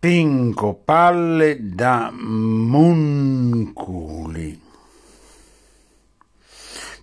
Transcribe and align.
Pinco 0.00 0.74
palle 0.76 1.58
da 1.60 2.10
Monculi. 2.10 3.28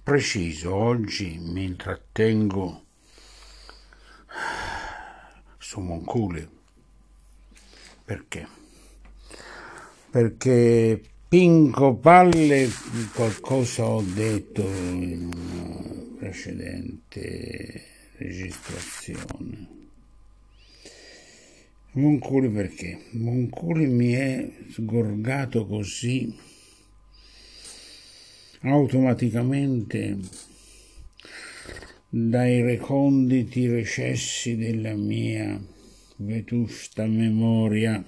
Preciso, 0.02 0.74
oggi 0.74 1.38
mi 1.40 1.66
intrattengo 1.66 2.86
su 5.60 5.80
Monculi. 5.80 6.50
Perché? 8.04 8.48
Perché 10.10 11.00
Pinco 11.28 11.98
Palle 11.98 12.68
qualcosa 13.14 13.86
ho 13.86 14.02
detto 14.02 14.64
in 14.64 16.16
precedente 16.18 17.84
registrazione. 18.18 19.77
Monculi 21.94 22.50
perché? 22.50 23.06
Monculi 23.12 23.88
mi 23.88 24.12
è 24.12 24.50
sgorgato 24.70 25.66
così 25.66 26.34
automaticamente 28.62 30.18
dai 32.10 32.62
reconditi 32.62 33.68
recessi 33.68 34.56
della 34.56 34.94
mia 34.94 35.60
vetusta 36.18 37.06
memoria 37.06 38.04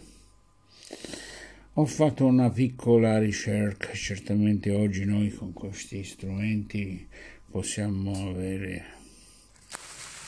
ho 1.74 1.86
fatto 1.86 2.26
una 2.26 2.50
piccola 2.50 3.20
ricerca, 3.20 3.94
certamente 3.94 4.70
oggi 4.72 5.06
noi 5.06 5.30
con 5.32 5.54
questi 5.54 6.04
strumenti 6.04 7.08
possiamo 7.50 8.30
avere 8.30 8.99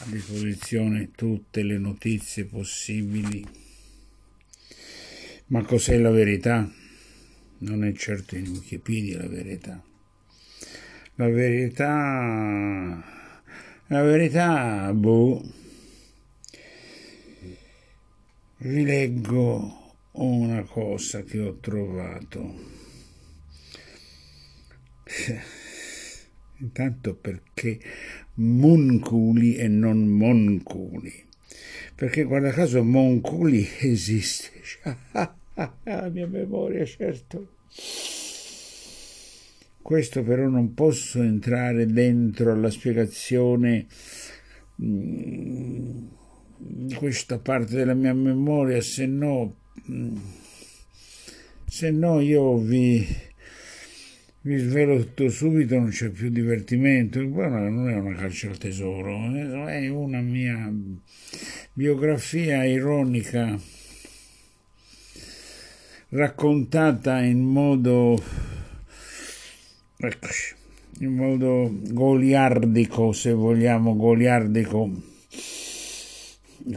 a 0.02 0.05
disposizione 0.10 1.12
tutte 1.12 1.62
le 1.62 1.78
notizie 1.78 2.46
possibili, 2.46 3.46
ma 5.48 5.63
cos'è 5.63 5.98
la 5.99 6.10
verità? 6.10 6.68
Non 7.60 7.84
è 7.84 7.93
certo 7.93 8.35
in 8.35 8.48
Wikipedia 8.48 9.20
la 9.20 9.27
verità. 9.27 9.84
La 11.16 11.30
verità, 11.30 13.04
la 13.85 14.02
verità, 14.02 14.91
boh, 14.91 15.43
vi 18.58 18.84
leggo 18.84 19.98
una 20.13 20.63
cosa 20.63 21.21
che 21.21 21.40
ho 21.40 21.58
trovato. 21.60 22.80
Intanto 26.58 27.15
perché 27.15 27.80
Monculi 28.35 29.55
e 29.55 29.68
non 29.68 30.05
Monculi? 30.07 31.13
Perché 31.96 32.24
guarda 32.24 32.51
caso 32.51 32.84
Monculi 32.84 33.68
esiste. 33.82 34.49
La 35.84 36.10
mia 36.10 36.27
memoria, 36.27 36.85
certo. 36.85 37.55
Questo 39.82 40.24
però 40.24 40.48
non 40.48 40.74
posso 40.74 41.21
entrare 41.21 41.85
dentro 41.85 42.52
alla 42.52 42.70
spiegazione 42.70 43.87
mm, 44.82 46.05
di 46.57 46.93
questa 46.96 47.40
parte 47.40 47.76
della 47.76 47.93
mia 47.93 48.13
memoria, 48.13 48.82
se 48.82 49.05
no 49.05 49.55
se 51.71 51.90
no 51.90 52.20
io 52.20 52.57
vi, 52.57 53.07
vi 54.41 54.57
svelo 54.57 54.97
tutto 54.97 55.29
subito, 55.29 55.77
non 55.77 55.89
c'è 55.89 56.09
più 56.09 56.29
divertimento. 56.29 57.20
non 57.21 57.89
è 57.89 57.95
una 57.95 58.15
calcia 58.15 58.49
al 58.49 58.57
tesoro, 58.57 59.15
è 59.67 59.87
una 59.87 60.21
mia 60.21 60.71
biografia 61.73 62.63
ironica 62.63 63.59
raccontata 66.09 67.22
in 67.22 67.41
modo 67.41 68.22
eccoci, 69.97 70.56
in 71.00 71.16
modo 71.16 71.72
goliardico, 71.72 73.12
se 73.13 73.31
vogliamo, 73.31 73.96
goliardico 73.96 75.09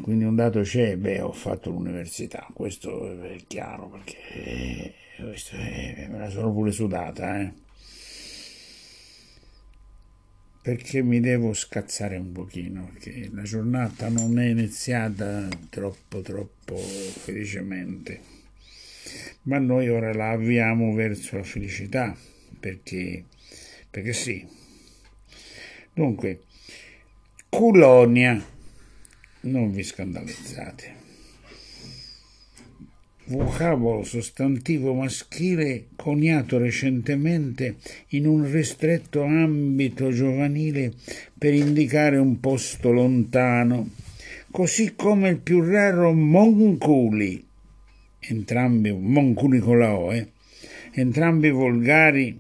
quindi 0.01 0.25
un 0.25 0.35
dato 0.35 0.61
c'è, 0.61 0.97
beh, 0.97 1.21
ho 1.21 1.33
fatto 1.33 1.71
l'università, 1.71 2.47
questo 2.53 3.23
è 3.23 3.37
chiaro 3.47 3.89
perché 3.89 4.95
me 5.19 6.19
la 6.19 6.29
sono 6.31 6.53
pure 6.53 6.73
sudata, 6.73 7.41
eh. 7.41 7.53
Perché 10.63 11.03
mi 11.03 11.21
devo 11.21 11.53
scazzare 11.53 12.17
un 12.17 12.33
pochino, 12.33 12.89
perché 12.93 13.29
la 13.33 13.43
giornata 13.43 14.09
non 14.09 14.39
è 14.39 14.47
iniziata 14.47 15.47
troppo, 15.69 16.23
troppo 16.23 16.77
felicemente. 16.77 18.21
Ma 19.43 19.59
noi 19.59 19.91
ora 19.91 20.13
la 20.15 20.31
avviamo 20.31 20.95
verso 20.95 21.37
la 21.37 21.43
felicità, 21.43 22.17
perché, 22.59 23.25
perché 23.91 24.13
sì. 24.15 24.47
Dunque, 25.93 26.45
Culonia 27.51 28.43
non 29.43 29.71
vi 29.71 29.83
scandalizzate. 29.83 31.04
Vocabolo 33.27 34.03
sostantivo 34.03 34.93
maschile 34.93 35.87
coniato 35.97 36.59
recentemente 36.59 37.77
in 38.09 38.27
un 38.27 38.53
ristretto 38.53 39.23
ambito 39.23 40.11
giovanile 40.11 40.93
per 41.39 41.55
indicare 41.55 42.19
un 42.19 42.39
posto 42.39 42.91
lontano, 42.91 43.89
così 44.51 44.95
come 44.95 45.31
il 45.31 45.39
più 45.39 45.63
raro 45.63 46.13
monculi, 46.13 47.43
entrambi 48.19 48.93
monculi 48.93 49.59
con 49.59 49.79
la 49.79 49.95
O, 49.95 50.13
eh, 50.13 50.29
entrambi 50.93 51.49
volgari, 51.49 52.39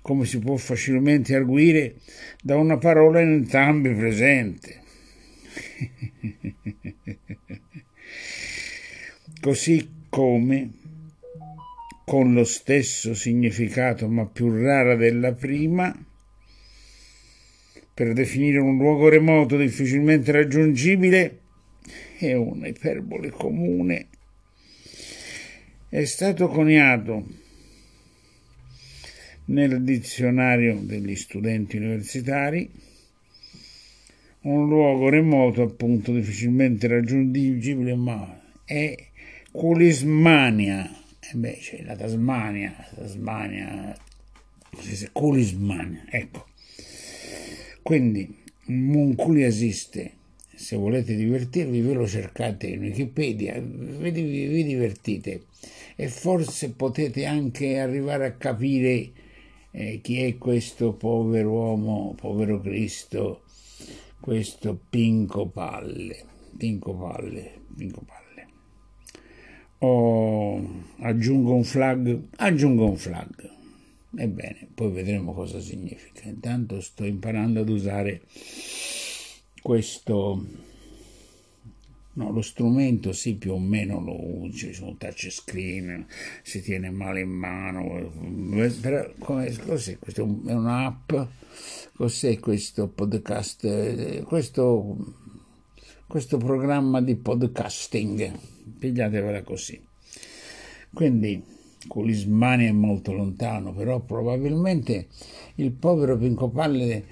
come 0.00 0.26
si 0.26 0.38
può 0.38 0.54
facilmente 0.54 1.34
arguire 1.34 1.96
da 2.40 2.56
una 2.56 2.78
parola 2.78 3.20
in 3.20 3.30
entrambi 3.32 3.92
presente. 3.92 4.78
Così 9.40 9.98
come 10.10 10.72
con 12.04 12.34
lo 12.34 12.44
stesso 12.44 13.14
significato 13.14 14.08
ma 14.08 14.26
più 14.26 14.50
rara 14.50 14.96
della 14.96 15.32
prima, 15.32 15.96
per 17.94 18.12
definire 18.12 18.58
un 18.58 18.76
luogo 18.76 19.08
remoto 19.08 19.56
difficilmente 19.56 20.32
raggiungibile, 20.32 21.38
è 22.18 22.34
un'iperbole 22.34 23.30
comune. 23.30 24.08
È 25.88 26.04
stato 26.04 26.48
coniato 26.48 27.26
nel 29.46 29.82
dizionario 29.82 30.80
degli 30.82 31.14
studenti 31.14 31.76
universitari 31.76 32.70
un 34.42 34.68
luogo 34.68 35.08
remoto, 35.08 35.62
appunto, 35.62 36.12
difficilmente 36.12 36.86
raggiungibile, 36.86 37.94
ma 37.94 38.40
è 38.64 39.09
Culismania. 39.50 40.98
E 41.20 41.58
c'è 41.58 41.82
la 41.82 41.96
Tasmania, 41.96 42.74
Tasmania, 42.94 43.96
Culismania, 45.12 46.04
ecco. 46.08 46.46
Quindi, 47.82 48.36
Monculi 48.66 49.44
esiste. 49.44 50.14
Se 50.54 50.76
volete 50.76 51.14
divertirvi, 51.14 51.80
ve 51.80 51.92
lo 51.94 52.06
cercate 52.06 52.66
in 52.66 52.80
Wikipedia, 52.80 53.58
vi, 53.58 54.10
vi 54.10 54.62
divertite 54.62 55.44
e 55.96 56.08
forse 56.08 56.70
potete 56.70 57.26
anche 57.26 57.78
arrivare 57.78 58.26
a 58.26 58.32
capire 58.32 59.10
eh, 59.70 60.00
chi 60.02 60.22
è 60.22 60.38
questo 60.38 60.92
povero 60.94 61.50
uomo, 61.50 62.14
povero 62.16 62.60
Cristo, 62.60 63.42
questo 64.18 64.78
Pinco 64.88 65.46
Palle, 65.46 66.24
Pinco 66.56 66.94
Palle, 66.94 67.52
Pinco 67.76 68.02
Palle. 68.06 68.19
Oh, 69.82 70.62
aggiungo 70.98 71.54
un 71.54 71.64
flag, 71.64 72.20
aggiungo 72.36 72.88
un 72.88 72.96
flag. 72.96 73.50
Ebbene, 74.16 74.68
poi 74.74 74.90
vedremo 74.90 75.32
cosa 75.32 75.60
significa. 75.60 76.28
Intanto 76.28 76.80
sto 76.80 77.04
imparando 77.04 77.60
ad 77.60 77.68
usare 77.68 78.22
questo 79.62 80.44
No, 82.12 82.32
lo 82.32 82.42
strumento 82.42 83.12
sì, 83.12 83.36
più 83.36 83.52
o 83.52 83.58
meno 83.58 84.00
lo 84.00 84.42
usi, 84.42 84.72
su 84.72 84.84
un 84.84 84.96
touchscreen, 84.98 86.06
si 86.42 86.60
tiene 86.60 86.90
male 86.90 87.20
in 87.20 87.30
mano, 87.30 88.10
però 88.80 89.08
cos'è? 89.16 89.96
Questa 89.98 90.20
è 90.20 90.24
un'app, 90.52 91.12
cos'è 91.94 92.38
questo 92.40 92.88
podcast, 92.88 94.22
questo, 94.24 94.96
questo 96.10 96.38
programma 96.38 97.00
di 97.00 97.14
podcasting, 97.14 98.32
pigliatevela 98.80 99.44
così. 99.44 99.80
Quindi 100.92 101.40
Culismani 101.86 102.66
è 102.66 102.72
molto 102.72 103.12
lontano, 103.12 103.72
però 103.72 104.00
probabilmente 104.00 105.06
il 105.54 105.70
povero 105.70 106.18
Pinco 106.18 106.48
Palle, 106.48 107.04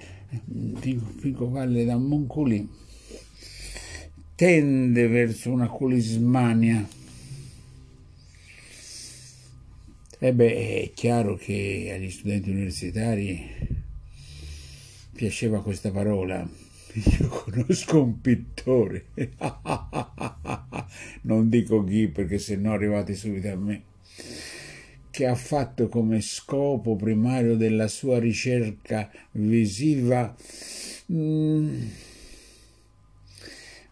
Pinco 0.49 1.47
Palle 1.47 1.85
da 1.85 1.95
Monculi 1.95 2.67
tende 4.35 5.07
verso 5.07 5.49
una 5.49 5.69
colismania 5.69 6.85
E 10.21 10.33
beh, 10.33 10.81
è 10.81 10.91
chiaro 10.93 11.37
che 11.37 11.93
agli 11.95 12.11
studenti 12.11 12.49
universitari 12.49 13.39
piaceva 15.13 15.61
questa 15.61 15.89
parola. 15.89 16.58
Io 17.19 17.27
conosco 17.27 18.01
un 18.01 18.19
pittore, 18.19 19.05
non 21.23 21.49
dico 21.49 21.83
chi 21.83 22.07
perché 22.07 22.39
se 22.39 22.55
no 22.55 22.73
arrivate 22.73 23.13
subito 23.15 23.49
a 23.49 23.55
me, 23.55 23.83
che 25.11 25.25
ha 25.25 25.35
fatto 25.35 25.87
come 25.87 26.21
scopo 26.21 26.95
primario 26.95 27.55
della 27.55 27.87
sua 27.87 28.19
ricerca 28.19 29.09
visiva 29.31 30.35
mm, 31.11 31.81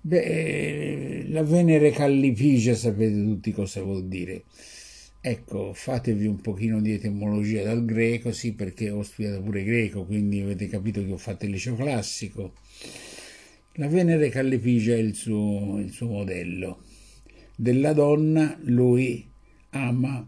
beh, 0.01 1.25
la 1.29 1.43
Venere 1.43 1.91
Callipigia, 1.91 2.75
sapete 2.75 3.13
tutti 3.23 3.51
cosa 3.51 3.81
vuol 3.81 4.07
dire. 4.07 4.43
Ecco, 5.21 5.73
fatevi 5.73 6.25
un 6.25 6.39
pochino 6.41 6.79
di 6.79 6.93
etimologia 6.93 7.63
dal 7.63 7.83
greco, 7.85 8.31
sì, 8.31 8.53
perché 8.53 8.89
ho 8.89 9.01
studiato 9.03 9.41
pure 9.41 9.63
greco, 9.63 10.05
quindi 10.05 10.39
avete 10.41 10.67
capito 10.67 11.03
che 11.03 11.11
ho 11.11 11.17
fatto 11.17 11.45
il 11.45 11.51
liceo 11.51 11.75
classico. 11.75 12.53
La 13.73 13.87
Venere 13.87 14.29
Callipigia 14.29 14.93
è 14.93 14.97
il 14.97 15.13
suo, 15.15 15.79
il 15.79 15.91
suo 15.91 16.07
modello. 16.07 16.83
Della 17.55 17.93
donna 17.93 18.57
lui 18.61 19.25
ama 19.71 20.27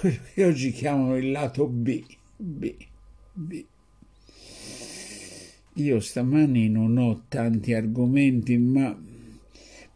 quello 0.00 0.18
che 0.34 0.44
oggi 0.44 0.72
chiamano 0.72 1.16
il 1.16 1.30
lato 1.30 1.66
B. 1.66 2.04
B, 2.36 2.74
B. 3.32 3.64
Io 5.74 6.00
stamani 6.00 6.68
non 6.68 6.96
ho 6.96 7.24
tanti 7.28 7.72
argomenti, 7.72 8.56
ma 8.56 8.98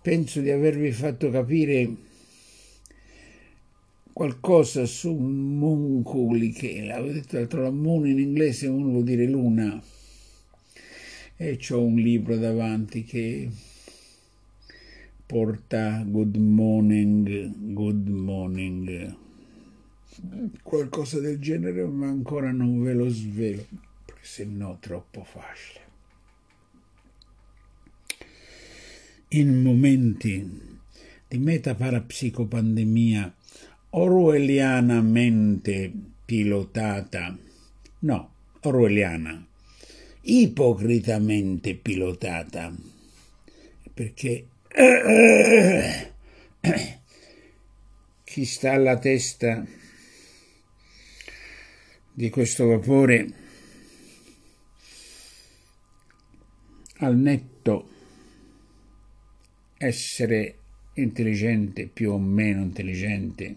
penso 0.02 0.40
di 0.40 0.50
avervi 0.50 0.92
fatto 0.92 1.30
capire 1.30 1.94
qualcosa 4.12 4.84
su 4.84 5.14
Monculi, 5.14 6.52
che 6.52 6.82
l'avevo 6.84 7.12
detto 7.12 7.36
l'altro, 7.36 7.62
la 7.62 7.70
moon 7.70 8.06
in 8.06 8.18
inglese 8.18 8.66
uno 8.66 8.90
vuol 8.90 9.04
dire 9.04 9.24
luna, 9.26 9.82
e 11.42 11.58
ho 11.70 11.82
un 11.82 11.94
libro 11.94 12.36
davanti 12.36 13.02
che 13.02 13.48
porta 15.24 16.04
good 16.06 16.36
morning, 16.36 17.72
good 17.72 18.08
morning, 18.08 19.16
qualcosa 20.62 21.18
del 21.18 21.38
genere, 21.38 21.86
ma 21.86 22.08
ancora 22.08 22.52
non 22.52 22.82
ve 22.82 22.92
lo 22.92 23.08
svelo, 23.08 23.66
perché 24.04 24.20
se 24.20 24.44
no 24.44 24.76
troppo 24.80 25.24
facile. 25.24 25.80
In 29.28 29.62
momenti 29.62 30.60
di 31.26 31.38
metaparapsicopandemia 31.38 33.34
orwellianamente 33.88 35.90
pilotata, 36.26 37.34
no, 38.00 38.34
orwelliana, 38.60 39.46
ipocritamente 40.30 41.74
pilotata, 41.74 42.72
perché 43.92 44.46
chi 48.22 48.44
sta 48.44 48.72
alla 48.72 48.96
testa 48.96 49.66
di 52.12 52.30
questo 52.30 52.66
vapore 52.66 53.28
al 56.98 57.16
netto 57.16 57.88
essere 59.78 60.58
intelligente, 60.94 61.88
più 61.88 62.12
o 62.12 62.18
meno 62.18 62.62
intelligente, 62.62 63.56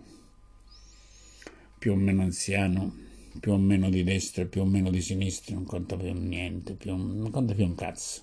più 1.78 1.92
o 1.92 1.96
meno 1.96 2.24
anziano, 2.24 3.12
più 3.40 3.52
o 3.52 3.58
meno 3.58 3.90
di 3.90 4.04
destra, 4.04 4.46
più 4.46 4.62
o 4.62 4.66
meno 4.66 4.90
di 4.90 5.02
sinistra, 5.02 5.56
non 5.56 5.66
conta 5.66 5.98
più 5.98 6.14
niente, 6.14 6.74
più, 6.74 6.96
non 6.96 7.30
conta 7.32 7.54
più 7.54 7.66
un 7.66 7.76
cazzo. 7.76 8.22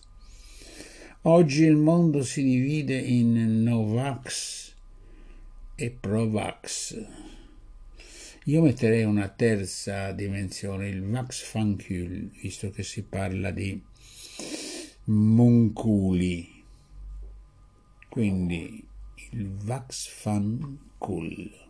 Oggi 1.23 1.65
il 1.65 1.77
mondo 1.77 2.23
si 2.23 2.43
divide 2.43 2.99
in 2.99 3.63
Novax 3.63 4.73
e 5.75 5.91
Provax. 5.91 7.07
Io 8.45 8.63
metterei 8.63 9.05
una 9.05 9.29
terza 9.29 10.13
dimensione, 10.13 10.89
il 10.89 11.03
Vax 11.03 11.43
Fancul, 11.43 12.31
visto 12.41 12.71
che 12.71 12.83
si 12.83 13.03
parla 13.03 13.51
di 13.51 13.81
Monculi. 15.05 16.65
Quindi 18.09 18.83
il 19.33 19.51
Vax 19.51 20.09
Fancul. 20.09 21.70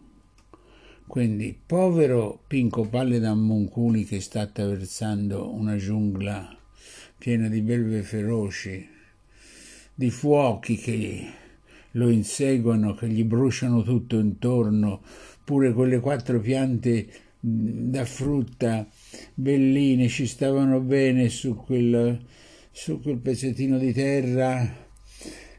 Quindi, 1.10 1.58
povero 1.66 2.40
Pinco 2.46 2.84
Palle 2.84 3.18
da 3.18 3.34
Monculi 3.34 4.04
che 4.04 4.20
sta 4.20 4.42
attraversando 4.42 5.52
una 5.52 5.74
giungla 5.74 6.56
piena 7.18 7.48
di 7.48 7.62
belve 7.62 8.02
feroci, 8.02 8.88
di 9.92 10.08
fuochi 10.08 10.76
che 10.76 11.26
lo 11.90 12.10
inseguono, 12.10 12.94
che 12.94 13.08
gli 13.08 13.24
bruciano 13.24 13.82
tutto 13.82 14.20
intorno, 14.20 15.02
pure 15.42 15.72
quelle 15.72 15.98
quattro 15.98 16.38
piante 16.38 17.08
da 17.40 18.04
frutta 18.04 18.86
belline 19.34 20.06
ci 20.06 20.28
stavano 20.28 20.78
bene 20.78 21.28
su 21.28 21.56
quel, 21.56 22.24
su 22.70 23.00
quel 23.00 23.18
pezzettino 23.18 23.78
di 23.78 23.92
terra, 23.92 24.86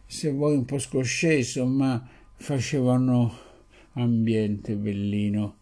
se 0.06 0.32
vuoi 0.32 0.56
un 0.56 0.64
po' 0.64 0.80
scosceso, 0.80 1.66
ma 1.66 2.08
facevano 2.38 3.50
ambiente 3.94 4.76
bellino. 4.76 5.58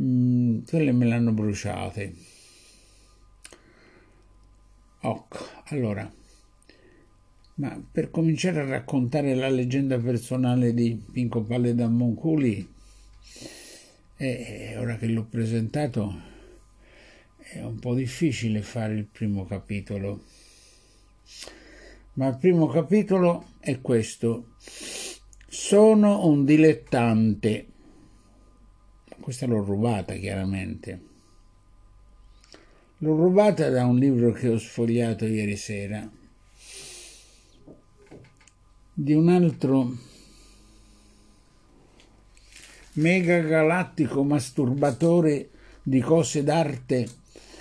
Mm, 0.00 0.60
quelle 0.66 0.92
me 0.92 1.06
l'hanno 1.06 1.32
bruciate. 1.32 2.14
Ok, 5.02 5.62
allora, 5.66 6.10
ma 7.54 7.82
per 7.90 8.10
cominciare 8.10 8.60
a 8.60 8.66
raccontare 8.66 9.34
la 9.34 9.48
leggenda 9.48 9.98
personale 9.98 10.74
di 10.74 10.98
Pinco 11.12 11.42
Palle 11.42 11.74
da 11.74 11.88
Monculi, 11.88 12.66
eh, 14.16 14.74
ora 14.78 14.96
che 14.96 15.06
l'ho 15.06 15.24
presentato, 15.24 16.20
è 17.36 17.62
un 17.62 17.78
po' 17.78 17.94
difficile 17.94 18.62
fare 18.62 18.94
il 18.94 19.06
primo 19.06 19.44
capitolo. 19.44 20.24
Ma 22.14 22.28
il 22.28 22.36
primo 22.38 22.66
capitolo 22.66 23.52
è 23.60 23.80
questo. 23.80 24.56
Sono 25.52 26.28
un 26.28 26.44
dilettante. 26.44 27.66
Questa 29.20 29.46
l'ho 29.46 29.64
rubata 29.64 30.14
chiaramente. 30.14 31.00
L'ho 32.98 33.16
rubata 33.16 33.68
da 33.68 33.84
un 33.84 33.98
libro 33.98 34.30
che 34.30 34.48
ho 34.48 34.56
sfogliato 34.56 35.26
ieri 35.26 35.56
sera 35.56 36.08
di 38.92 39.12
un 39.12 39.28
altro 39.28 39.96
mega 42.92 43.40
galattico 43.40 44.22
masturbatore 44.22 45.50
di 45.82 46.00
cose 46.00 46.44
d'arte 46.44 47.08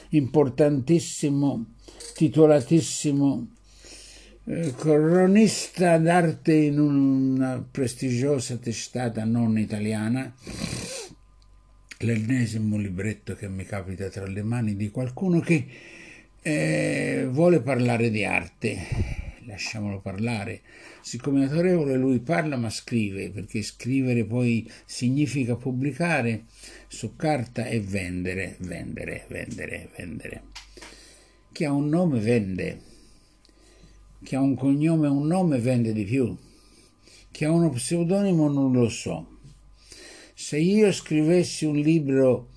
importantissimo, 0.10 1.74
titolatissimo 2.13 3.48
cronista 4.75 6.00
d'arte 6.00 6.56
in 6.56 6.79
una 6.79 7.63
prestigiosa 7.70 8.58
testata 8.58 9.24
non 9.24 9.60
italiana, 9.60 10.34
l'ennesimo 12.00 12.77
libretto 12.77 13.36
che 13.36 13.48
mi 13.48 13.63
capita 13.63 14.10
tra 14.10 14.25
le 14.25 14.41
mani 14.41 14.75
di 14.75 14.89
qualcuno 14.89 15.39
che 15.39 15.68
eh, 16.41 17.27
vuole 17.29 17.62
parlare 17.62 18.10
di 18.10 18.25
arte. 18.25 19.27
Lasciamolo 19.46 20.00
parlare. 20.00 20.62
Siccome 21.01 21.41
è 21.41 21.44
autorevole 21.44 21.96
lui 21.96 22.20
parla 22.20 22.58
ma 22.58 22.72
scrive, 22.72 23.29
perché 23.29 23.62
scrivere 23.62 24.25
poi 24.25 24.68
significa 24.84 25.56
pubblicare 25.58 26.46
su 26.88 27.15
carta 27.15 27.65
e 27.65 27.82
vendere, 27.82 28.56
vendere, 28.60 29.25
vendere, 29.27 29.89
vendere. 29.96 30.41
Chi 31.51 31.65
ha 31.65 31.72
un 31.72 31.88
nome 31.88 32.20
vende 32.20 32.88
chi 34.23 34.35
ha 34.35 34.41
un 34.41 34.55
cognome 34.55 35.07
e 35.07 35.09
un 35.09 35.27
nome 35.27 35.59
vende 35.59 35.93
di 35.93 36.03
più. 36.03 36.35
Chi 37.31 37.45
ha 37.45 37.51
uno 37.51 37.69
pseudonimo 37.69 38.49
non 38.49 38.71
lo 38.71 38.89
so. 38.89 39.38
Se 40.33 40.57
io 40.57 40.91
scrivessi 40.91 41.65
un 41.65 41.77
libro 41.77 42.49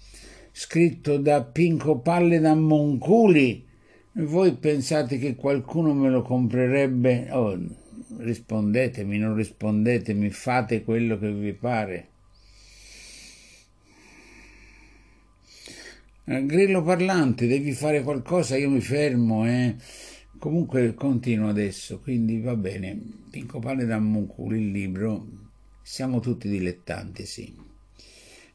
scritto 0.52 1.19
da 1.19 1.42
Pinco 1.42 1.99
Palle 1.99 2.38
da 2.40 2.54
Monculi, 2.54 3.66
voi 4.14 4.54
pensate 4.54 5.19
che 5.19 5.35
qualcuno 5.35 5.95
me 5.95 6.11
lo 6.11 6.23
comprerebbe? 6.23 7.28
Oh, 7.31 7.59
rispondetemi, 8.19 9.19
non 9.19 9.35
rispondetemi, 9.35 10.31
fate 10.31 10.85
quello 10.85 11.19
che 11.19 11.33
vi 11.33 11.52
pare. 11.52 12.09
Eh, 16.25 16.47
grillo 16.47 16.83
parlante, 16.83 17.47
devi 17.47 17.73
fare 17.73 18.02
qualcosa, 18.02 18.57
io 18.57 18.71
mi 18.71 18.81
fermo, 18.81 19.47
eh. 19.47 19.75
Comunque 20.43 20.95
continuo 20.95 21.51
adesso, 21.51 22.01
quindi 22.01 22.41
va 22.41 22.57
bene. 22.57 22.99
Pinco 23.31 23.61
Pane 23.61 23.85
da 23.85 24.01
Muculi, 24.01 24.59
il 24.59 24.71
libro. 24.73 25.25
Siamo 25.85 26.19
tutti 26.19 26.49
dilettanti, 26.49 27.25
sì. 27.27 27.55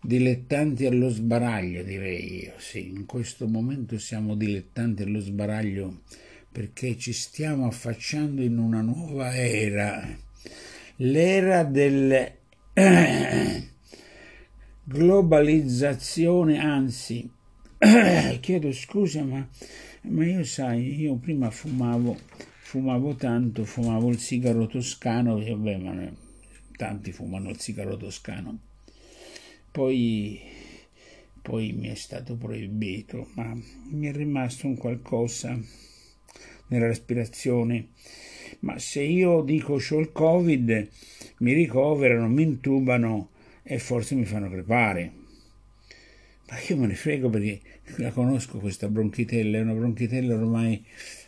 dilettanti 0.01 0.85
allo 0.85 1.07
sbaraglio, 1.07 1.83
direi 1.83 2.43
io. 2.43 2.55
Sì, 2.57 2.89
in 2.89 3.05
questo 3.05 3.47
momento 3.47 3.97
siamo 3.99 4.35
dilettanti 4.35 5.03
allo 5.03 5.21
sbaraglio 5.21 6.01
perché 6.51 6.97
ci 6.97 7.13
stiamo 7.13 7.65
affacciando 7.67 8.41
in 8.41 8.57
una 8.57 8.81
nuova 8.81 9.33
era, 9.33 10.05
l'era 10.97 11.63
del 11.63 12.33
globalizzazione, 14.83 16.59
anzi, 16.59 17.31
chiedo 18.41 18.73
scusa, 18.73 19.23
ma, 19.23 19.47
ma 20.09 20.25
io 20.25 20.43
sai, 20.43 20.99
io 20.99 21.15
prima 21.15 21.49
fumavo, 21.49 22.17
fumavo 22.59 23.15
tanto, 23.15 23.65
fumavo 23.65 24.09
il 24.09 24.19
sigaro 24.19 24.67
toscano, 24.67 25.39
vabbè, 25.39 25.77
ma 25.77 26.11
tanti 26.75 27.11
fumano 27.11 27.49
il 27.49 27.59
sigaro 27.59 27.97
toscano, 27.97 28.59
poi, 29.71 30.39
poi 31.41 31.73
mi 31.73 31.87
è 31.87 31.95
stato 31.95 32.35
proibito, 32.35 33.29
ma 33.35 33.55
mi 33.91 34.07
è 34.07 34.13
rimasto 34.13 34.67
un 34.67 34.77
qualcosa 34.77 35.59
nella 36.67 36.87
respirazione. 36.87 37.89
Ma 38.59 38.79
se 38.79 39.01
io 39.01 39.41
dico 39.41 39.73
ho 39.73 39.99
il 39.99 40.11
covid, 40.11 40.89
mi 41.39 41.53
ricoverano, 41.53 42.27
mi 42.27 42.43
intubano 42.43 43.29
e 43.61 43.77
forse 43.79 44.15
mi 44.15 44.25
fanno 44.25 44.49
crepare. 44.49 45.25
Ma 46.49 46.59
io 46.67 46.77
me 46.77 46.87
ne 46.87 46.95
frego 46.95 47.29
perché 47.29 47.61
la 47.97 48.11
conosco 48.11 48.59
questa 48.59 48.87
bronchitella, 48.87 49.57
è 49.57 49.61
una 49.61 49.73
bronchitella 49.73 50.35
ormai 50.35 50.83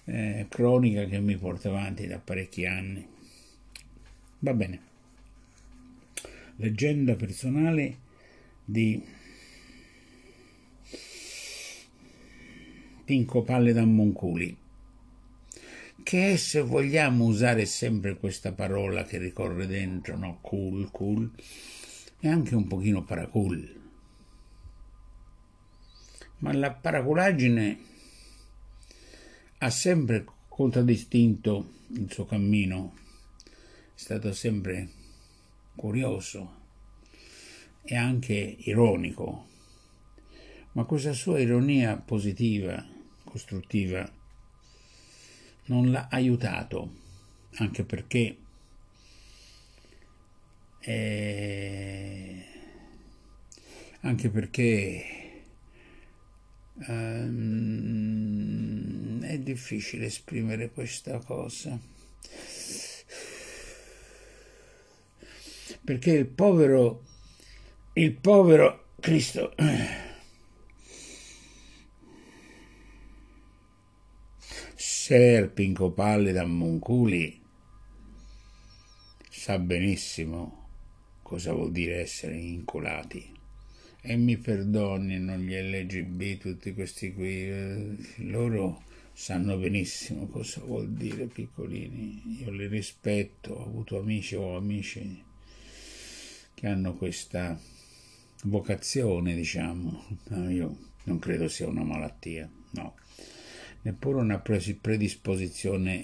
eh, 0.05 0.45
cronica 0.47 1.05
che 1.05 1.19
mi 1.19 1.35
porta 1.35 1.67
avanti 1.69 2.07
da 2.07 2.19
parecchi 2.19 2.65
anni. 2.65 3.05
Va 4.39 4.53
bene. 4.53 4.79
Leggenda 6.55 7.15
personale 7.15 7.97
di 8.63 9.03
Pinco 13.03 13.41
Palle 13.41 13.73
da 13.73 13.83
Monculi 13.85 14.55
che 16.03 16.37
se 16.37 16.61
vogliamo 16.61 17.25
usare 17.25 17.65
sempre 17.65 18.17
questa 18.17 18.51
parola 18.53 19.03
che 19.03 19.17
ricorre 19.17 19.67
dentro, 19.67 20.17
no? 20.17 20.39
Cool, 20.41 20.89
cool, 20.91 21.29
è 22.19 22.27
anche 22.27 22.55
un 22.55 22.67
pochino 22.67 23.03
paracool. 23.03 23.78
Ma 26.39 26.53
la 26.53 26.71
paraculaggine 26.71 27.79
ha 29.59 29.69
sempre 29.69 30.25
contraddistinto 30.47 31.73
il 31.89 32.11
suo 32.11 32.25
cammino, 32.25 32.93
è 33.45 33.49
stato 33.93 34.33
sempre 34.33 34.89
curioso 35.75 36.57
e 37.81 37.95
anche 37.95 38.55
ironico, 38.59 39.47
ma 40.73 40.83
questa 40.85 41.13
sua 41.13 41.39
ironia 41.39 41.97
positiva, 41.97 42.85
costruttiva, 43.23 44.09
non 45.65 45.91
l'ha 45.91 46.07
aiutato, 46.09 46.91
anche 47.55 47.83
perché 47.83 48.37
eh, 50.79 52.45
anche 54.01 54.29
perché 54.29 55.28
um, 56.87 58.41
è 59.21 59.37
difficile 59.39 60.05
esprimere 60.05 60.71
questa 60.71 61.19
cosa 61.19 61.79
perché 65.83 66.11
il 66.11 66.27
povero 66.27 67.03
il 67.93 68.13
povero 68.13 68.85
Cristo 68.99 69.53
Ser 74.75 75.51
Pinco 75.51 75.91
Palle 75.91 76.31
da 76.31 76.45
Monculi 76.45 77.41
sa 79.29 79.57
benissimo 79.57 80.59
cosa 81.23 81.53
vuol 81.53 81.71
dire 81.71 82.01
essere 82.01 82.35
inculati. 82.35 83.38
E 84.01 84.15
mi 84.15 84.37
perdonino 84.37 85.35
gli 85.37 85.53
LGB, 85.53 86.37
tutti 86.37 86.73
questi 86.73 87.13
qui, 87.13 87.49
eh, 87.49 87.95
loro 88.17 88.83
sanno 89.13 89.57
benissimo 89.57 90.27
cosa 90.27 90.61
vuol 90.61 90.89
dire 90.89 91.25
piccolini. 91.25 92.41
Io 92.41 92.51
li 92.51 92.67
rispetto, 92.67 93.53
ho 93.53 93.65
avuto 93.65 93.99
amici 93.99 94.35
o 94.35 94.55
amici 94.55 95.23
che 96.53 96.67
hanno 96.67 96.95
questa 96.95 97.59
vocazione, 98.43 99.35
diciamo. 99.35 100.05
No, 100.29 100.49
io 100.49 100.77
non 101.03 101.19
credo 101.19 101.49
sia 101.49 101.67
una 101.67 101.83
malattia, 101.83 102.49
no 102.71 102.95
neppure 103.81 104.19
una 104.19 104.39
predisposizione 104.39 106.03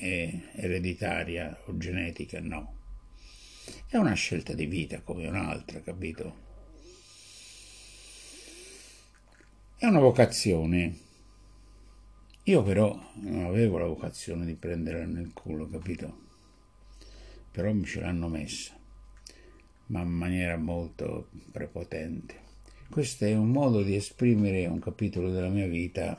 ereditaria 0.54 1.58
o 1.66 1.78
genetica, 1.78 2.40
no. 2.40 2.74
È 3.88 3.98
una 3.98 4.14
scelta 4.14 4.54
di 4.54 4.66
vita 4.66 5.02
come 5.02 5.28
un'altra, 5.28 5.82
capito? 5.82 6.45
È 9.78 9.86
una 9.86 10.00
vocazione. 10.00 10.98
Io 12.44 12.64
però 12.64 12.98
non 13.16 13.44
avevo 13.44 13.78
la 13.78 13.86
vocazione 13.86 14.46
di 14.46 14.56
prendere 14.56 15.06
nel 15.06 15.34
culo, 15.34 15.68
capito? 15.68 16.22
Però 17.52 17.74
mi 17.74 17.84
ce 17.84 18.00
l'hanno 18.00 18.30
messa, 18.30 18.74
ma 19.88 20.00
in 20.00 20.12
maniera 20.12 20.56
molto 20.56 21.28
prepotente. 21.52 22.40
Questo 22.90 23.26
è 23.26 23.36
un 23.36 23.50
modo 23.50 23.84
di 23.84 23.96
esprimere 23.96 24.66
un 24.66 24.80
capitolo 24.80 25.30
della 25.30 25.50
mia 25.50 25.68
vita 25.68 26.18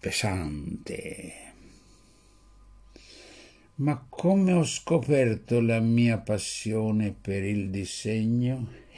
pesante. 0.00 1.47
Ma 3.78 4.04
come 4.08 4.52
ho 4.54 4.64
scoperto 4.64 5.60
la 5.60 5.78
mia 5.78 6.18
passione 6.18 7.12
per 7.12 7.44
il 7.44 7.70
disegno? 7.70 8.66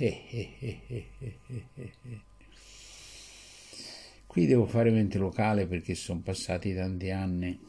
Qui 4.26 4.46
devo 4.46 4.64
fare 4.64 4.90
mente 4.90 5.18
locale 5.18 5.66
perché 5.66 5.94
sono 5.94 6.20
passati 6.20 6.75
tanti 6.75 7.10
anni. 7.10 7.60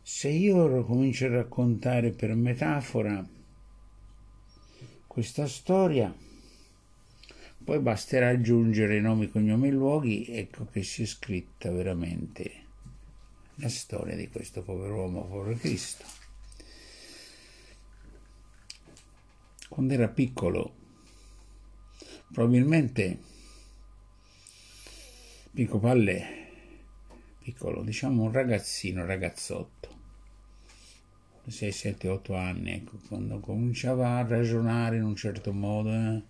Se 0.00 0.28
io 0.28 0.84
comincio 0.84 1.26
a 1.26 1.30
raccontare 1.30 2.12
per 2.12 2.36
metafora 2.36 3.28
questa 5.08 5.48
storia, 5.48 6.14
poi 7.62 7.78
basterà 7.78 8.28
aggiungere 8.28 9.00
nomi, 9.00 9.28
cognomi 9.30 9.68
e 9.68 9.72
luoghi, 9.72 10.26
ecco 10.26 10.66
che 10.66 10.82
si 10.82 11.02
è 11.02 11.06
scritta 11.06 11.70
veramente 11.70 12.68
la 13.56 13.68
storia 13.68 14.16
di 14.16 14.28
questo 14.28 14.62
povero 14.62 14.96
uomo, 14.96 15.26
povero 15.26 15.56
Cristo. 15.56 16.04
Quando 19.68 19.92
era 19.92 20.08
piccolo, 20.08 20.74
probabilmente 22.32 23.18
Pico 25.52 25.78
Palle, 25.78 26.26
piccolo, 27.40 27.82
diciamo 27.82 28.22
un 28.22 28.32
ragazzino, 28.32 29.04
ragazzotto, 29.04 29.98
6, 31.46 31.72
7, 31.72 32.08
8 32.08 32.34
anni, 32.34 32.72
ecco, 32.72 32.98
quando 33.08 33.40
cominciava 33.40 34.16
a 34.16 34.26
ragionare 34.26 34.96
in 34.96 35.02
un 35.02 35.16
certo 35.16 35.52
modo, 35.52 35.90
eh, 35.90 36.22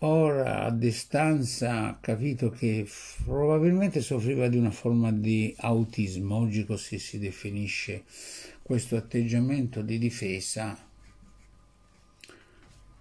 Ora 0.00 0.64
a 0.64 0.70
distanza 0.70 1.86
ha 1.86 1.98
capito 1.98 2.50
che 2.50 2.86
probabilmente 3.24 4.02
soffriva 4.02 4.46
di 4.46 4.58
una 4.58 4.70
forma 4.70 5.10
di 5.10 5.54
autismo, 5.56 6.36
oggi 6.36 6.66
così 6.66 6.98
si 6.98 7.18
definisce 7.18 8.04
questo 8.60 8.96
atteggiamento 8.96 9.80
di 9.80 9.96
difesa 9.96 10.78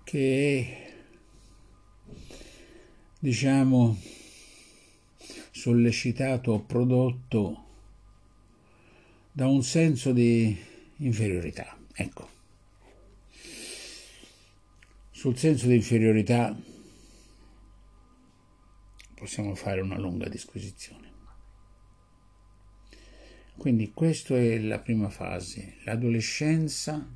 che 0.06 0.94
diciamo 3.20 4.00
sollecitato 5.52 6.54
o 6.54 6.60
prodotto 6.62 7.64
da 9.34 9.48
un 9.48 9.64
senso 9.64 10.14
di 10.14 10.58
inferiorità. 10.98 11.78
Ecco. 11.94 12.30
Sul 15.12 15.38
senso 15.38 15.68
di 15.68 15.76
inferiorità 15.76 16.56
possiamo 19.16 19.56
fare 19.56 19.82
una 19.82 19.98
lunga 19.98 20.28
disquisizione. 20.28 21.14
Quindi 23.58 23.92
questa 23.94 24.36
è 24.36 24.60
la 24.60 24.80
prima 24.80 25.10
fase, 25.10 25.78
l'adolescenza 25.86 27.08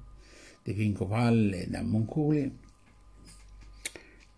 di 0.64 0.74
Pinco 0.74 1.06
Palle 1.06 1.68
da 1.68 1.82
Monculi 1.82 2.58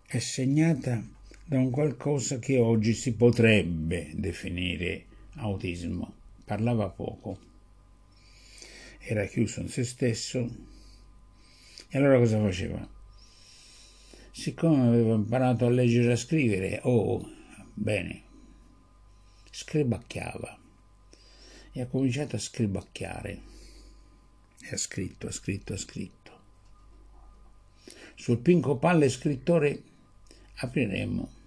è 0.06 0.18
segnata 0.18 1.02
da 1.44 1.58
un 1.58 1.70
qualcosa 1.70 2.38
che 2.38 2.58
oggi 2.58 2.92
si 2.92 3.14
potrebbe 3.14 4.10
definire 4.14 5.06
autismo. 5.36 6.14
Parlava 6.44 6.88
poco. 6.88 7.50
era 8.98 9.24
chiuso 9.24 9.60
in 9.60 9.68
se 9.68 9.84
stesso 9.84 10.48
e 11.88 11.98
allora 11.98 12.18
cosa 12.18 12.38
faceva? 12.40 12.88
Siccome 14.30 14.86
aveva 14.86 15.14
imparato 15.14 15.66
a 15.66 15.70
leggere 15.70 16.08
e 16.08 16.12
a 16.12 16.16
scrivere, 16.16 16.80
oh, 16.84 17.41
bene, 17.74 18.22
scribacchiava 19.50 20.58
e 21.72 21.80
ha 21.80 21.86
cominciato 21.86 22.36
a 22.36 22.38
scribacchiare 22.38 23.42
e 24.60 24.68
ha 24.70 24.76
scritto, 24.76 25.26
ha 25.26 25.32
scritto, 25.32 25.72
ha 25.72 25.78
scritto. 25.78 26.20
Sul 28.14 28.38
Pinco 28.38 28.76
Palle 28.76 29.08
scrittore 29.08 29.82
apriremo 30.56 31.40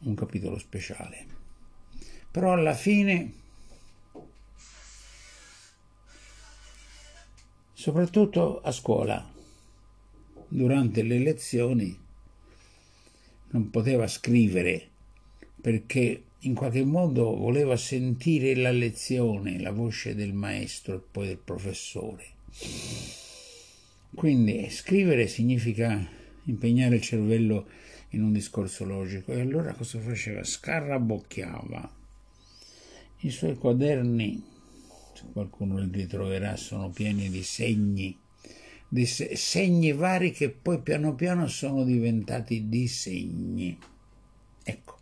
un 0.00 0.14
capitolo 0.14 0.58
speciale. 0.58 1.26
Però 2.30 2.52
alla 2.52 2.74
fine, 2.74 3.32
soprattutto 7.72 8.60
a 8.60 8.70
scuola, 8.70 9.32
durante 10.48 11.02
le 11.02 11.18
lezioni, 11.18 12.05
non 13.50 13.70
poteva 13.70 14.06
scrivere 14.06 14.88
perché 15.60 16.22
in 16.40 16.54
qualche 16.54 16.84
modo 16.84 17.34
voleva 17.34 17.76
sentire 17.76 18.54
la 18.54 18.70
lezione, 18.70 19.58
la 19.58 19.72
voce 19.72 20.14
del 20.14 20.32
maestro 20.32 20.94
e 20.94 21.02
poi 21.10 21.26
del 21.26 21.38
professore. 21.38 22.24
Quindi 24.14 24.68
scrivere 24.70 25.26
significa 25.26 26.08
impegnare 26.44 26.96
il 26.96 27.02
cervello 27.02 27.66
in 28.10 28.22
un 28.22 28.32
discorso 28.32 28.84
logico 28.84 29.32
e 29.32 29.40
allora 29.40 29.72
cosa 29.72 29.98
faceva? 29.98 30.44
Scarrabocchiava. 30.44 31.94
I 33.20 33.30
suoi 33.30 33.56
quaderni, 33.56 34.42
se 35.14 35.24
qualcuno 35.32 35.78
li 35.78 35.90
ritroverà, 35.90 36.56
sono 36.56 36.90
pieni 36.90 37.28
di 37.28 37.42
segni, 37.42 38.16
di 38.88 39.04
segni 39.06 39.92
vari 39.92 40.30
che 40.30 40.50
poi 40.50 40.80
piano 40.80 41.14
piano 41.14 41.46
sono 41.48 41.84
diventati 41.84 42.68
disegni. 42.68 43.78
Ecco 44.62 44.96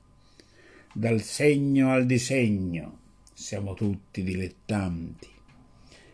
dal 0.97 1.23
segno 1.23 1.91
al 1.91 2.07
disegno, 2.07 2.99
siamo 3.33 3.75
tutti 3.75 4.23
dilettanti. 4.23 5.29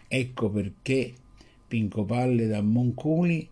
Ecco 0.08 0.50
perché 0.50 1.12
Pinco 1.68 2.04
Palle 2.04 2.46
da 2.46 2.62
Monculi 2.62 3.46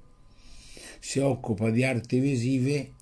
si 0.98 1.18
occupa 1.18 1.68
di 1.70 1.84
arti 1.84 2.18
visive 2.18 2.92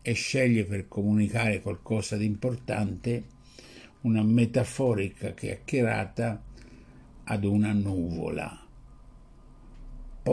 e 0.00 0.12
sceglie 0.14 0.64
per 0.64 0.88
comunicare 0.88 1.60
qualcosa 1.60 2.16
di 2.16 2.24
importante 2.24 3.24
una 4.00 4.22
metaforica 4.22 5.32
chiacchierata 5.32 6.42
ad 7.24 7.44
una 7.44 7.72
nuvola. 7.72 8.63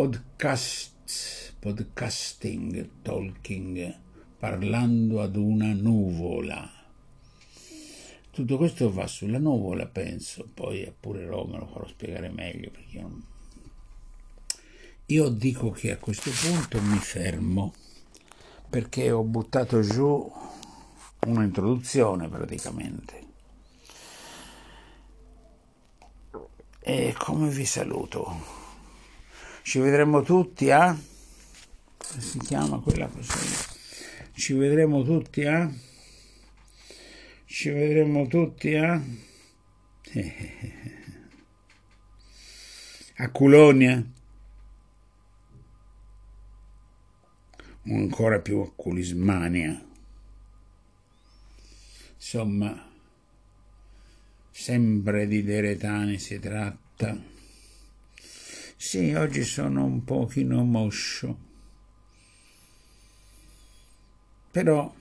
Podcast, 0.01 1.59
podcasting, 1.59 2.89
talking, 3.03 3.99
parlando 4.39 5.21
ad 5.21 5.35
una 5.35 5.73
nuvola. 5.73 6.67
Tutto 8.31 8.57
questo 8.57 8.91
va 8.91 9.05
sulla 9.05 9.37
nuvola, 9.37 9.85
penso, 9.85 10.49
poi 10.51 10.83
appurerò, 10.87 11.45
me 11.45 11.59
lo 11.59 11.67
farò 11.67 11.85
spiegare 11.85 12.29
meglio 12.29 12.71
perché 12.71 12.97
io 12.97 13.01
non... 13.03 13.25
Io 15.05 15.29
dico 15.29 15.69
che 15.69 15.91
a 15.91 15.97
questo 15.97 16.31
punto 16.31 16.81
mi 16.81 16.97
fermo 16.97 17.71
perché 18.71 19.11
ho 19.11 19.21
buttato 19.21 19.81
giù 19.81 20.31
un'introduzione 21.27 22.27
praticamente. 22.27 23.23
E 26.79 27.13
come 27.15 27.49
vi 27.49 27.65
saluto? 27.65 28.60
Ci 29.61 29.79
vedremo 29.79 30.21
tutti 30.21 30.71
a... 30.71 30.97
come 31.97 32.21
si 32.21 32.39
chiama 32.39 32.79
quella 32.79 33.07
cosa? 33.07 33.33
Ci 34.33 34.53
vedremo 34.53 35.03
tutti 35.03 35.45
a 35.45 35.71
ci 37.51 37.69
vedremo 37.69 38.27
tutti 38.27 38.73
a, 38.75 38.93
a 43.17 43.29
Culonia 43.29 44.01
o 47.87 47.93
ancora 47.93 48.39
più 48.39 48.59
a 48.59 48.71
Culismania. 48.73 49.85
Insomma, 52.15 52.89
sempre 54.49 55.27
di 55.27 55.43
Deretani 55.43 56.17
si 56.19 56.39
tratta. 56.39 57.39
Sì, 58.81 59.13
oggi 59.13 59.43
sono 59.43 59.83
un 59.83 60.03
pochino 60.03 60.63
moscio, 60.63 61.37
però 64.49 64.91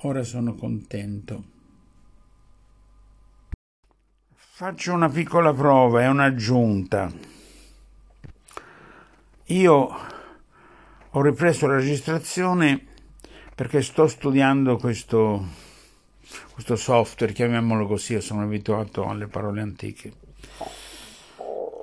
Ora 0.00 0.22
sono 0.22 0.54
contento. 0.54 1.44
Faccio 4.34 4.94
una 4.94 5.10
piccola 5.10 5.52
prova, 5.52 6.00
è 6.00 6.08
un'aggiunta. 6.08 7.12
Io 9.44 9.96
ho 11.10 11.22
ripreso 11.22 11.66
la 11.66 11.76
registrazione 11.76 12.82
perché 13.54 13.82
sto 13.82 14.06
studiando 14.06 14.78
questo, 14.78 15.46
questo 16.52 16.76
software, 16.76 17.34
chiamiamolo 17.34 17.86
così, 17.86 18.14
io 18.14 18.22
sono 18.22 18.44
abituato 18.44 19.06
alle 19.06 19.26
parole 19.26 19.60
antiche. 19.60 20.25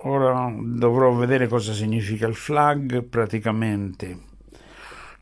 Ora 0.06 0.54
dovrò 0.58 1.14
vedere 1.14 1.48
cosa 1.48 1.74
significa 1.74 2.28
il 2.28 2.36
flag 2.36 3.04
praticamente 3.04 4.32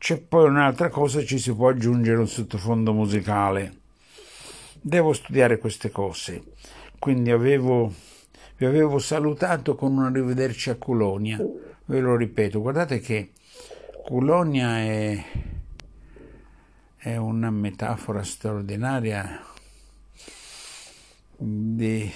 c'è 0.02 0.18
poi 0.18 0.48
un'altra 0.48 0.88
cosa, 0.88 1.24
ci 1.24 1.38
si 1.38 1.54
può 1.54 1.68
aggiungere 1.68 2.18
un 2.18 2.26
sottofondo 2.26 2.92
musicale. 2.92 3.82
Devo 4.80 5.12
studiare 5.12 5.58
queste 5.58 5.92
cose, 5.92 6.42
quindi 6.98 7.30
avevo, 7.30 7.94
vi 8.56 8.64
avevo 8.64 8.98
salutato 8.98 9.76
con 9.76 9.96
un 9.96 10.06
arrivederci 10.06 10.70
a 10.70 10.74
Culonia. 10.74 11.38
Ve 11.84 12.00
lo 12.00 12.16
ripeto, 12.16 12.60
guardate 12.60 12.98
che 12.98 13.30
Culonia 14.02 14.78
è, 14.78 15.24
è 16.96 17.16
una 17.16 17.50
metafora 17.52 18.24
straordinaria 18.24 19.40
di 21.36 22.10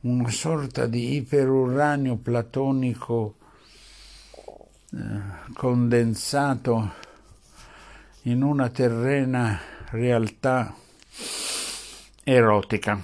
una 0.00 0.30
sorta 0.30 0.86
di 0.86 1.16
iperuranio 1.16 2.16
platonico 2.16 3.36
eh, 4.92 5.20
condensato 5.54 6.92
in 8.22 8.42
una 8.42 8.68
terrena 8.68 9.60
realtà 9.90 10.74
erotica, 12.22 13.02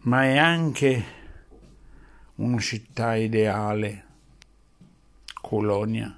ma 0.00 0.24
è 0.24 0.36
anche 0.36 1.04
una 2.36 2.58
città 2.58 3.16
ideale, 3.16 4.04
Colonia. 5.40 6.16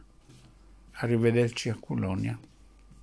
Arrivederci 1.00 1.68
a 1.68 1.76
Colonia. 1.78 2.38